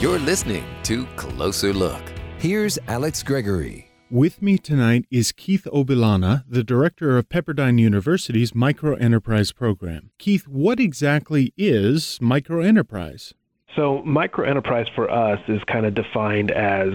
[0.00, 2.00] You're listening to Closer Look.
[2.38, 3.90] Here's Alex Gregory.
[4.10, 10.10] With me tonight is Keith Obilana, the director of Pepperdine University's Microenterprise Program.
[10.16, 13.34] Keith, what exactly is microenterprise?
[13.76, 16.94] So, microenterprise for us is kind of defined as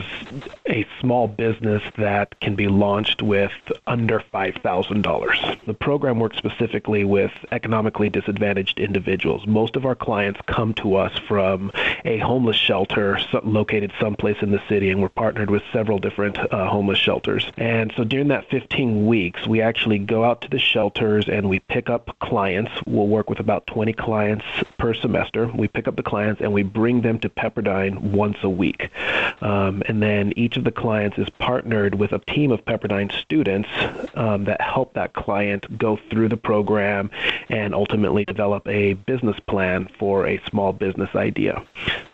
[0.68, 3.52] a small business that can be launched with
[3.88, 5.66] under $5,000.
[5.66, 9.48] The program works specifically with economically disadvantaged individuals.
[9.48, 11.72] Most of our clients come to us from
[12.06, 16.68] a homeless shelter located someplace in the city, and we're partnered with several different uh,
[16.68, 17.52] homeless shelters.
[17.58, 21.60] And so, during that 15 weeks, we actually go out to the shelters and we
[21.60, 22.72] pick up clients.
[22.86, 24.46] We'll work with about 20 clients
[24.78, 25.48] per semester.
[25.48, 28.90] We pick up the clients and we bring them to Pepperdine once a week.
[29.42, 33.70] Um, and then each of the clients is partnered with a team of Pepperdine students
[34.14, 37.10] um, that help that client go through the program
[37.50, 41.64] and ultimately develop a business plan for a small business idea.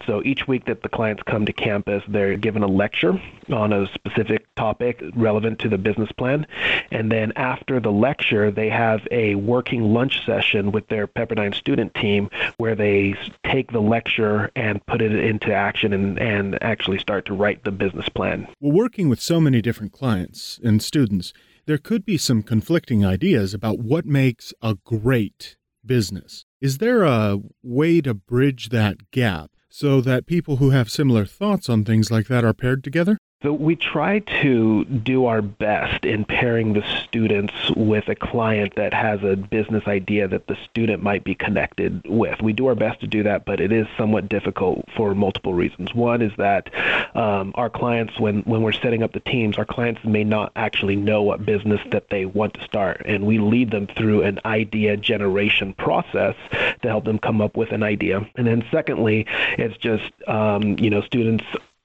[0.06, 3.88] So each week that the clients come to campus, they're given a lecture on a
[3.94, 6.48] specific topic relevant to the business plan.
[6.92, 11.94] And then after the lecture, they have a working lunch session with their Pepperdine student
[11.94, 13.16] team where they
[13.46, 17.72] take the lecture and put it into action and, and actually start to write the
[17.72, 18.48] business plan.
[18.60, 21.34] Well, working with so many different clients and students,
[21.66, 26.46] there could be some conflicting ideas about what makes a great business.
[26.60, 31.70] Is there a way to bridge that gap so that people who have similar thoughts
[31.70, 33.18] on things like that are paired together?
[33.44, 38.94] So we try to do our best in pairing the students with a client that
[38.94, 42.40] has a business idea that the student might be connected with.
[42.40, 45.92] We do our best to do that, but it is somewhat difficult for multiple reasons.
[45.96, 46.70] One is that
[47.16, 50.96] um, our clients, when, when we're setting up the teams, our clients may not actually
[50.96, 54.98] know what business that they want to start, and we lead them through an idea
[54.98, 58.24] generation process to help them come up with an idea.
[58.36, 59.26] And then secondly,
[59.58, 61.44] it's just um, you know students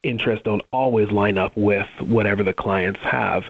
[0.08, 3.44] interests don't always line up with whatever the clients have,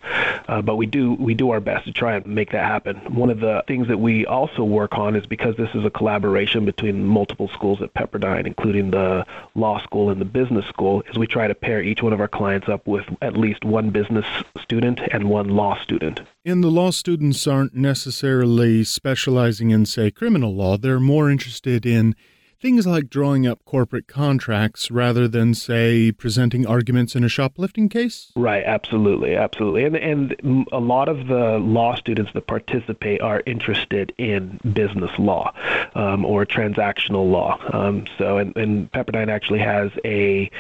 [0.49, 2.97] uh, but we do we do our best to try and make that happen.
[3.15, 6.65] One of the things that we also work on is because this is a collaboration
[6.65, 11.27] between multiple schools at Pepperdine, including the law school and the business school, is we
[11.27, 14.27] try to pair each one of our clients up with at least one business
[14.61, 16.21] student and one law student.
[16.45, 20.77] And the law students aren't necessarily specializing in, say, criminal law.
[20.77, 22.15] They're more interested in
[22.61, 28.33] things like drawing up corporate contracts rather than, say, presenting arguments in a shoplifting case?
[28.37, 29.85] Right, absolutely, absolutely.
[29.85, 35.53] And, and a lot of the law students that participate are interested in business law
[35.95, 37.59] um, or transactional law.
[37.73, 40.51] Um, so, and, and, Pepperdine actually has a,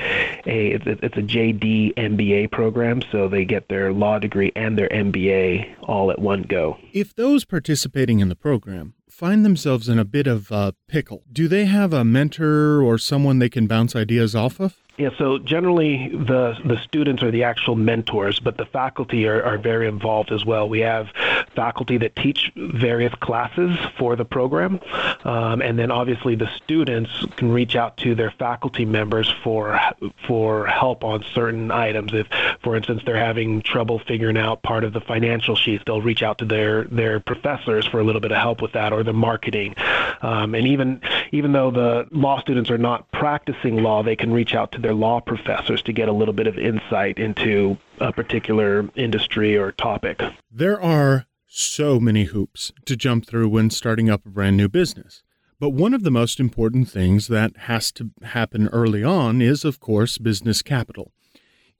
[0.46, 4.88] a it's, it's a JD MBA program, so they get their law degree and their
[4.88, 6.78] MBA all at one go.
[6.92, 11.48] If those participating in the program find themselves in a bit of a pickle, do
[11.48, 14.76] they have a mentor or someone they can bounce ideas off of?
[14.98, 19.58] Yeah, so generally the the students are the actual mentors, but the faculty are, are
[19.58, 20.70] very involved as well.
[20.70, 21.08] We have
[21.56, 24.78] faculty that teach various classes for the program,
[25.24, 29.80] um, and then obviously the students can reach out to their faculty members for
[30.26, 32.12] for help on certain items.
[32.14, 32.28] If,
[32.62, 36.38] for instance, they're having trouble figuring out part of the financial sheets, they'll reach out
[36.38, 39.74] to their their professors for a little bit of help with that, or the marketing.
[40.22, 41.00] Um, and even
[41.32, 44.94] even though the law students are not practicing law, they can reach out to their
[44.94, 50.20] law professors to get a little bit of insight into a particular industry or topic.
[50.50, 55.22] There are so many hoops to jump through when starting up a brand new business.
[55.58, 59.80] But one of the most important things that has to happen early on is, of
[59.80, 61.12] course, business capital.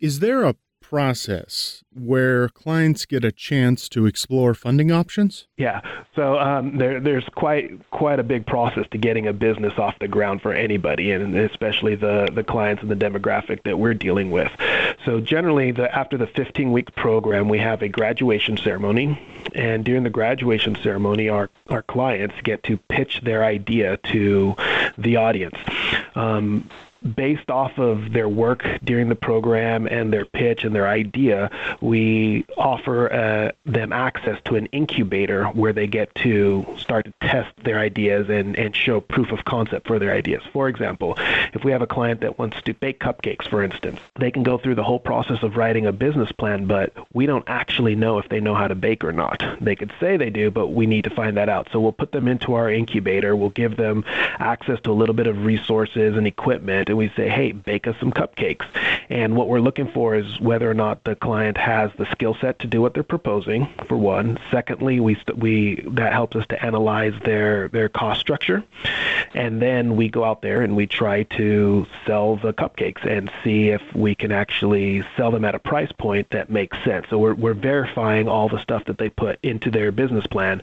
[0.00, 0.56] Is there a
[0.88, 5.48] process where clients get a chance to explore funding options?
[5.56, 5.80] Yeah,
[6.14, 10.06] so um, there, there's quite quite a big process to getting a business off the
[10.08, 14.50] ground for anybody, and especially the the clients and the demographic that we're dealing with.
[15.06, 19.16] So generally, the, after the 15 week program, we have a graduation ceremony,
[19.54, 24.56] and during the graduation ceremony, our our clients get to pitch their idea to
[24.98, 25.56] the audience.
[26.16, 26.68] Um,
[27.14, 31.50] based off of their work during the program and their pitch and their idea,
[31.80, 37.54] we offer uh, them access to an incubator where they get to start to test
[37.64, 40.42] their ideas and, and show proof of concept for their ideas.
[40.52, 41.14] For example,
[41.52, 44.58] if we have a client that wants to bake cupcakes, for instance, they can go
[44.58, 48.28] through the whole process of writing a business plan, but we don't actually know if
[48.28, 49.42] they know how to bake or not.
[49.60, 51.68] They could say they do, but we need to find that out.
[51.72, 54.04] So we'll put them into our incubator, we'll give them
[54.38, 57.94] access to a little bit of resources and equipment and we say, hey, bake us
[58.00, 58.64] some cupcakes.
[59.10, 62.58] And what we're looking for is whether or not the client has the skill set
[62.60, 63.68] to do what they're proposing.
[63.86, 68.64] For one, secondly, we we that helps us to analyze their their cost structure,
[69.34, 73.68] and then we go out there and we try to sell the cupcakes and see
[73.68, 77.06] if we can actually sell them at a price point that makes sense.
[77.10, 80.62] So we're we're verifying all the stuff that they put into their business plan,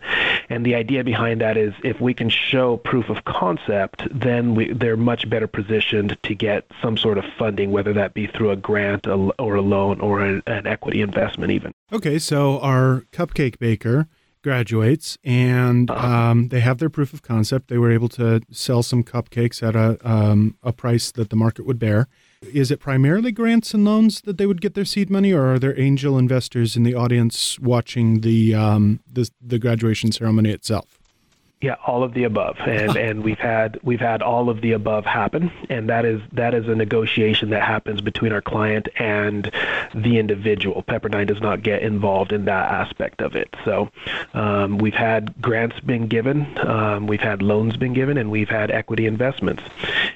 [0.50, 4.74] and the idea behind that is if we can show proof of concept, then we,
[4.74, 8.56] they're much better positioned to get some sort of funding, whether that be through a
[8.56, 11.71] grant or a loan or an equity investment, even.
[11.92, 14.07] Okay, so our cupcake baker
[14.44, 16.07] graduates and uh-huh.
[16.07, 17.69] um, they have their proof of concept.
[17.69, 21.65] They were able to sell some cupcakes at a, um, a price that the market
[21.65, 22.07] would bear.
[22.42, 25.59] Is it primarily grants and loans that they would get their seed money, or are
[25.59, 31.00] there angel investors in the audience watching the um, the, the graduation ceremony itself?
[31.63, 35.06] Yeah, all of the above, and and we've had we've had all of the above
[35.06, 39.50] happen, and that is that is a negotiation that happens between our client and
[39.95, 40.83] the individual.
[40.83, 43.56] Pepperdine does not get involved in that aspect of it.
[43.63, 43.89] So
[44.33, 48.69] um, we've had grants being given, um, we've had loans being given, and we've had
[48.69, 49.63] equity investments.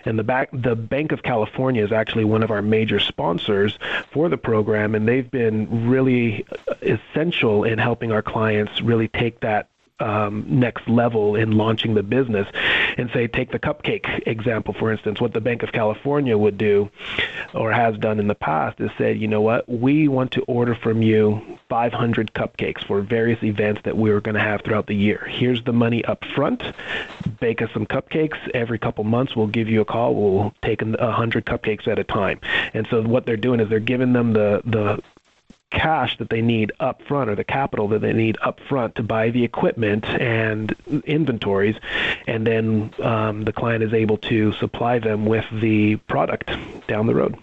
[0.04, 3.80] And the back the Banc of California is actually one of our major sponsors
[4.12, 6.46] for the program, and they've been really
[6.82, 12.48] essential in helping our clients really take that um, next level in launching the business.
[12.98, 15.22] And say, take the cupcake example, for instance.
[15.22, 16.90] What the Banc of California would do
[17.54, 20.76] or has done in the past is say, you know what, we want to order
[20.76, 24.96] from you 500 cupcakes for various events that we are going to have throughout the
[24.96, 25.28] year.
[25.30, 26.64] Here's the money up front.
[27.40, 28.38] Bake us some cupcakes.
[28.54, 30.16] Every couple months, we'll give you a call.
[30.16, 32.40] We'll take 100 cupcakes at a time.
[32.74, 35.02] And so what they're doing is they're giving them the, the
[35.70, 39.04] cash that they need up front or the capital that they need up front to
[39.04, 40.76] buy the equipment and
[41.06, 41.76] inventories
[42.26, 46.50] and then um, the client is able to supply them with the product
[46.88, 47.36] down the road.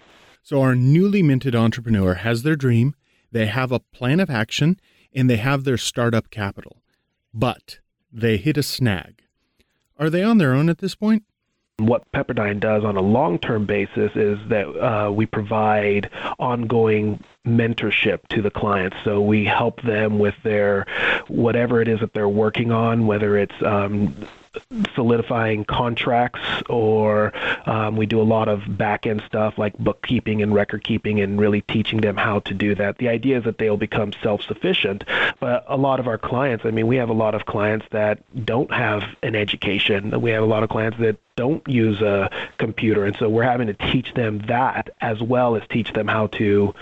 [0.42, 2.94] So our newly minted entrepreneur has their dream
[3.30, 4.80] they have a plan of action
[5.12, 6.82] and they have their startup capital
[7.34, 7.80] but
[8.12, 9.22] they hit a snag.
[9.98, 11.24] Are they on their own at this point
[11.78, 18.26] what Pepperdine does on a long term basis is that uh, we provide ongoing mentorship
[18.28, 18.96] to the clients.
[19.04, 20.86] So we help them with their
[21.28, 24.14] whatever it is that they're working on, whether it's um,
[24.94, 27.32] solidifying contracts or
[27.66, 31.40] um, we do a lot of back end stuff like bookkeeping and record keeping and
[31.40, 32.98] really teaching them how to do that.
[32.98, 35.04] The idea is that they'll become self sufficient.
[35.40, 38.22] But a lot of our clients, I mean, we have a lot of clients that
[38.44, 40.20] don't have an education.
[40.20, 43.04] We have a lot of clients that don't use a computer.
[43.04, 46.74] And so we're having to teach them that as well as teach them how to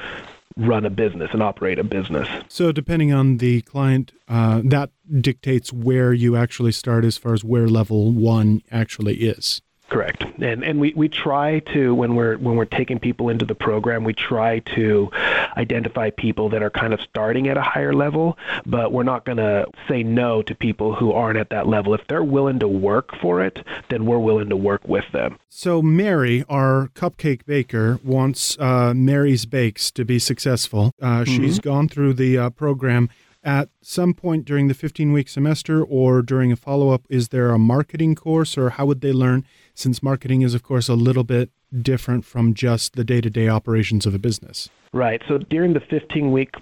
[0.56, 2.28] run a business and operate a business.
[2.48, 4.90] So, depending on the client, uh, that
[5.20, 9.62] dictates where you actually start as far as where level one actually is.
[9.92, 10.24] Correct.
[10.40, 14.04] And and we, we try to when we're when we're taking people into the program,
[14.04, 15.10] we try to
[15.58, 19.36] identify people that are kind of starting at a higher level, but we're not going
[19.36, 21.92] to say no to people who aren't at that level.
[21.92, 25.38] If they're willing to work for it, then we're willing to work with them.
[25.50, 30.94] So Mary, our cupcake baker, wants uh, Mary's Bakes to be successful.
[31.02, 31.36] Uh, mm-hmm.
[31.36, 33.10] She's gone through the uh, program
[33.44, 37.50] at some point during the 15 week semester or during a follow up, is there
[37.50, 39.44] a marketing course or how would they learn?
[39.74, 43.48] Since marketing is, of course, a little bit different from just the day to day
[43.48, 44.68] operations of a business.
[44.92, 45.22] Right.
[45.28, 46.54] So during the 15 week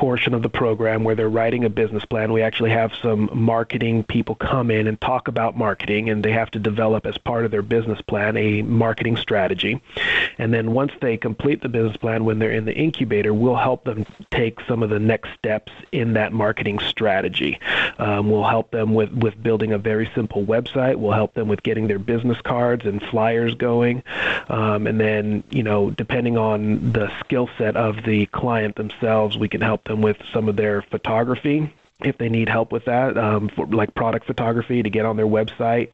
[0.00, 2.32] portion of the program where they're writing a business plan.
[2.32, 6.50] We actually have some marketing people come in and talk about marketing, and they have
[6.52, 9.82] to develop as part of their business plan a marketing strategy.
[10.38, 13.84] And then once they complete the business plan, when they're in the incubator, we'll help
[13.84, 17.60] them take some of the next steps in that marketing strategy.
[17.98, 20.96] Um, we'll help them with, with building a very simple website.
[20.96, 24.02] We'll help them with getting their business cards and flyers going.
[24.48, 29.48] Um, and then, you know, depending on the skill set of the client themselves, we
[29.50, 33.50] can help them with some of their photography if they need help with that, um,
[33.68, 35.90] like product photography to get on their website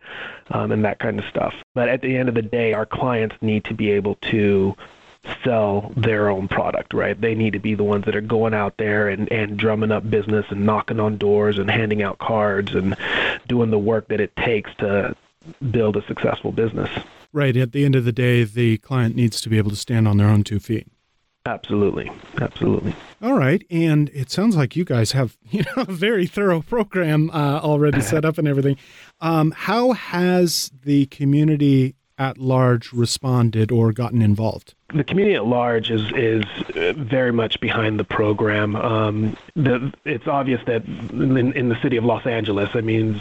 [0.50, 1.54] um, and that kind of stuff.
[1.74, 4.76] But at the end of the day, our clients need to be able to
[5.42, 7.20] sell their own product, right?
[7.20, 10.08] They need to be the ones that are going out there and, and drumming up
[10.08, 12.96] business and knocking on doors and handing out cards and
[13.48, 15.16] doing the work that it takes to
[15.70, 16.90] build a successful business.
[17.32, 17.56] Right.
[17.56, 20.16] At the end of the day, the client needs to be able to stand on
[20.16, 20.86] their own two feet.
[21.46, 22.10] Absolutely,
[22.40, 22.94] absolutely.
[23.22, 27.30] All right, and it sounds like you guys have you know a very thorough program
[27.30, 28.76] uh, already set up and everything.
[29.20, 34.74] Um, how has the community at large responded or gotten involved?
[34.94, 36.44] the community at large is is
[36.96, 38.76] very much behind the program.
[38.76, 43.20] Um, the, it's obvious that in, in, the city of Los Angeles, I mean,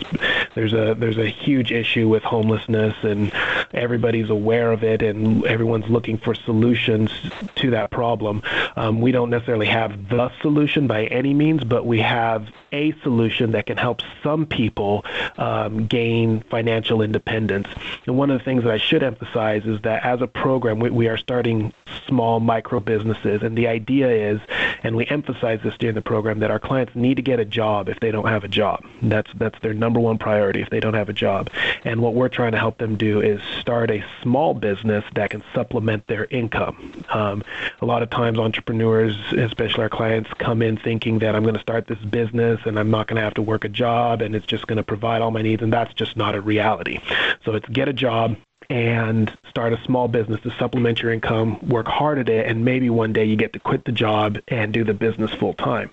[0.55, 3.31] there's a there's a huge issue with homelessness, and
[3.73, 7.11] everybody's aware of it, and everyone's looking for solutions
[7.55, 8.41] to that problem.
[8.75, 13.51] Um, we don't necessarily have the solution by any means, but we have a solution
[13.51, 15.05] that can help some people
[15.37, 17.67] um, gain financial independence.
[18.05, 20.89] And one of the things that I should emphasize is that as a program, we,
[20.89, 21.73] we are starting
[22.07, 24.41] small micro businesses, and the idea is,
[24.85, 27.89] and we emphasize this during the program, that our clients need to get a job
[27.89, 28.85] if they don't have a job.
[29.01, 31.49] That's that's their number one priority if they don't have a job.
[31.83, 35.43] And what we're trying to help them do is start a small business that can
[35.55, 37.03] supplement their income.
[37.09, 37.43] Um,
[37.81, 41.61] a lot of times, entrepreneurs, especially our clients, come in thinking that I'm going to
[41.61, 44.45] start this business and I'm not going to have to work a job and it's
[44.45, 46.99] just going to provide all my needs, and that's just not a reality.
[47.43, 48.37] So it's get a job,
[48.69, 52.89] and start a small business to supplement your income, work hard at it, and maybe
[52.89, 55.89] one day you get to quit the job and do the business full time.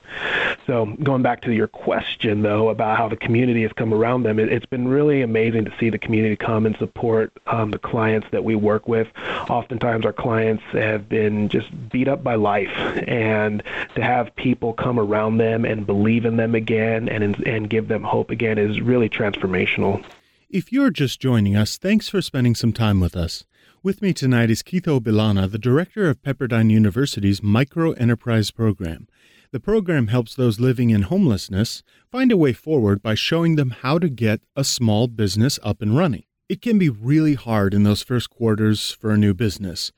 [0.67, 4.39] So, going back to your question, though, about how the community has come around them,
[4.39, 8.29] it, has been really amazing to see the community come and support um, the clients
[8.31, 9.09] that we work with.
[9.49, 12.77] Oftentimes, our clients have been just beat up by life,
[13.07, 13.63] and
[13.95, 18.03] to have people come around them and believe in them again and, and give them
[18.03, 20.05] hope again is really transformational.
[20.53, 23.47] If you're just joining us, thanks for spending some time with us.
[23.83, 29.09] With me tonight is Keith Obilana, the director of Pepperdine University's Micro Enterprise Program.
[29.51, 33.99] The program helps those living in homelessness find a way forward by showing them how
[33.99, 36.25] to get a small business up and running.
[36.51, 39.91] It can be really hard in those first quarters for a new business.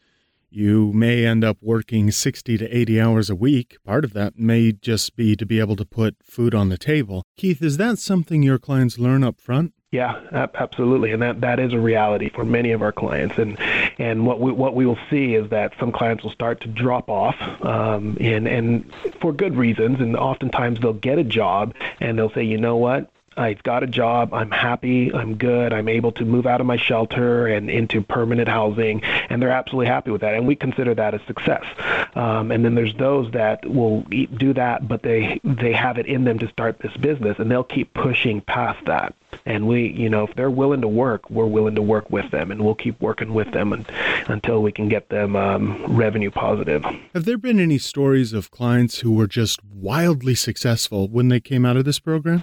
[0.50, 3.76] You may end up working 60 to 80 hours a week.
[3.84, 7.24] Part of that may just be to be able to put food on the table.
[7.36, 9.72] Keith, is that something your clients learn up front?
[9.94, 13.38] Yeah, absolutely, and that, that is a reality for many of our clients.
[13.38, 13.56] And
[13.96, 17.08] and what we what we will see is that some clients will start to drop
[17.08, 20.00] off, um, and and for good reasons.
[20.00, 23.86] And oftentimes they'll get a job and they'll say, you know what, I've got a
[23.86, 24.34] job.
[24.34, 25.14] I'm happy.
[25.14, 25.72] I'm good.
[25.72, 29.86] I'm able to move out of my shelter and into permanent housing, and they're absolutely
[29.86, 30.34] happy with that.
[30.34, 31.64] And we consider that a success.
[32.16, 36.24] Um, and then there's those that will do that, but they they have it in
[36.24, 39.14] them to start this business, and they'll keep pushing past that.
[39.46, 42.50] And we, you know, if they're willing to work, we're willing to work with them,
[42.50, 43.84] and we'll keep working with them and,
[44.26, 46.82] until we can get them um, revenue positive.
[47.12, 51.66] Have there been any stories of clients who were just wildly successful when they came
[51.66, 52.42] out of this program?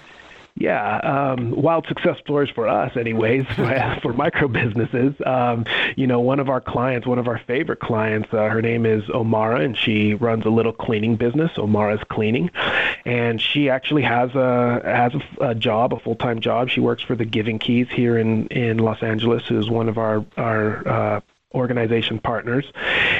[0.55, 3.45] Yeah, um, wild success stories for us, anyways,
[4.01, 5.15] for micro businesses.
[5.25, 5.65] Um,
[5.95, 9.03] you know, one of our clients, one of our favorite clients, uh, her name is
[9.05, 12.51] Omara, and she runs a little cleaning business, Omara's Cleaning,
[13.05, 16.69] and she actually has a has a, a job, a full time job.
[16.69, 20.25] She works for the Giving Keys here in in Los Angeles, who's one of our
[20.37, 21.21] our uh,
[21.53, 22.65] organization partners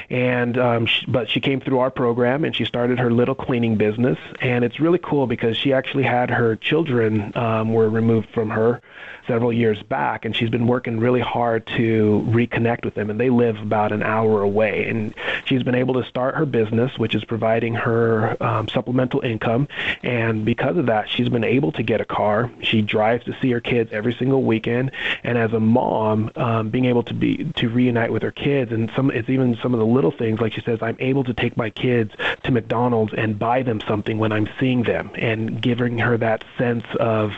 [0.10, 3.76] and um, she, but she came through our program and she started her little cleaning
[3.76, 8.50] business and it's really cool because she actually had her children um, were removed from
[8.50, 8.82] her
[9.28, 13.10] several years back, and she's been working really hard to reconnect with them.
[13.10, 15.14] And they live about an hour away, and
[15.46, 19.68] she's been able to start her business, which is providing her um, supplemental income.
[20.04, 22.52] And because of that, she's been able to get a car.
[22.62, 24.92] She drives to see her kids every single weekend,
[25.24, 28.92] and as a mom, um, being able to be to reunite with her kids, and
[28.96, 31.58] some it's even some of the little things like she says, I'm able to take
[31.58, 32.14] my kids
[32.44, 36.86] to McDonald's and buy them something when I'm seeing them, and giving her that sense
[37.00, 37.32] of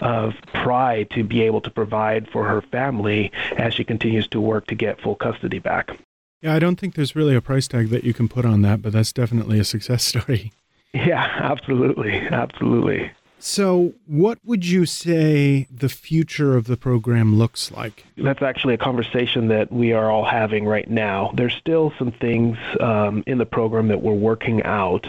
[0.00, 4.66] of pride to be able to provide for her family as she continues to work
[4.66, 5.98] to get full custody back.
[6.42, 8.82] Yeah, I don't think there's really a price tag that you can put on that,
[8.82, 10.52] but that's definitely a success story.
[10.92, 12.14] Yeah, absolutely.
[12.14, 13.10] Absolutely.
[13.48, 18.04] So, what would you say the future of the program looks like?
[18.18, 21.30] That's actually a conversation that we are all having right now.
[21.32, 25.08] There's still some things um, in the program that we're working out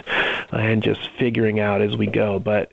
[0.52, 2.38] and just figuring out as we go.
[2.38, 2.70] But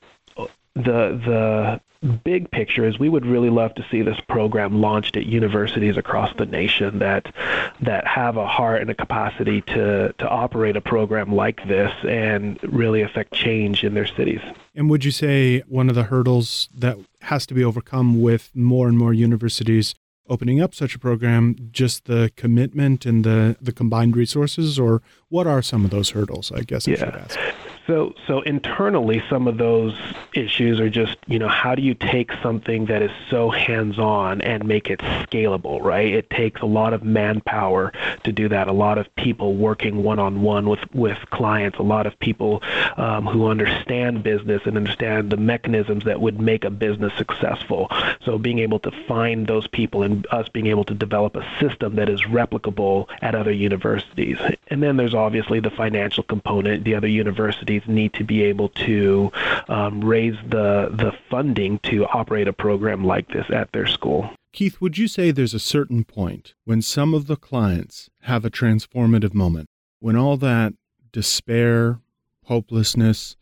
[0.75, 1.82] the the
[2.24, 6.36] big picture is we would really love to see this program launched at universities across
[6.38, 7.34] the nation that
[7.82, 12.60] that have a heart and a capacity to to operate a program like this and
[12.63, 14.41] really affect change in their cities.
[14.75, 18.88] And would you say one of the hurdles that has to be overcome with more
[18.88, 19.96] and more universities
[20.27, 25.46] opening up such a program just the commitment and the the combined resources or what
[25.46, 26.98] are some of those hurdles i guess i yeah.
[26.98, 27.39] should ask
[27.87, 29.95] so, so internally, some of those
[30.33, 34.65] issues are just, you know, how do you take something that is so hands-on and
[34.65, 36.11] make it scalable, right?
[36.11, 38.67] It takes a lot of manpower to do that.
[38.67, 41.77] A lot of people working one-on-one with with clients.
[41.77, 42.63] A lot of people
[42.97, 47.91] um, who understand business and understand the mechanisms that would make a business successful.
[48.23, 51.95] So, being able to find those people and us being able to develop a system
[51.97, 54.37] that is replicable at other universities.
[54.67, 56.83] And then there's obviously the financial component.
[56.83, 59.32] The other universities universities need to be able to
[59.67, 64.29] um, raise the the funding to operate a program like this at their school.
[64.53, 68.50] Keith, would you say there's a certain point when some of the clients have a
[68.50, 69.67] transformative moment,
[70.00, 70.74] when all that
[71.12, 72.00] despair,
[72.46, 73.36] hopelessness,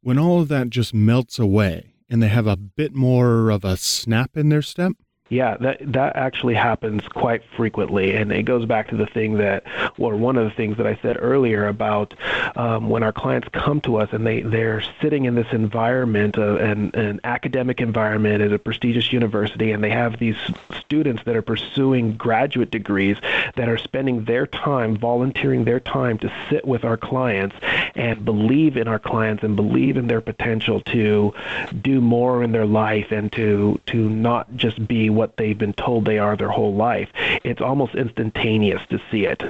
[0.00, 3.76] when all of that just melts away and they have a bit more of a
[3.76, 4.92] snap in their step?
[5.30, 9.64] Yeah, that that actually happens quite frequently, and it goes back to the thing that,
[9.98, 12.12] or one of the things that I said earlier about
[12.56, 16.56] um, when our clients come to us and they they're sitting in this environment, uh,
[16.56, 20.36] an an academic environment at a prestigious university, and they have these
[20.78, 23.16] students that are pursuing graduate degrees
[23.56, 27.56] that are spending their time, volunteering their time to sit with our clients
[27.94, 31.32] and believe in our clients and believe in their potential to
[31.80, 36.04] do more in their life and to to not just be what they've been told
[36.04, 37.08] they are their whole life.
[37.44, 39.42] It's almost instantaneous to see it.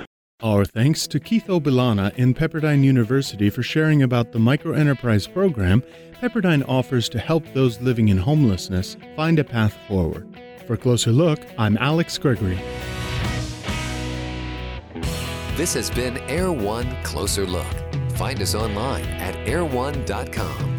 [0.43, 5.83] Our thanks to Keith Obilana in Pepperdine University for sharing about the microenterprise program
[6.21, 10.27] Pepperdine offers to help those living in homelessness find a path forward.
[10.67, 12.59] For a Closer Look, I'm Alex Gregory.
[15.57, 17.67] This has been Air One Closer Look.
[18.13, 20.74] Find us online at air1.com.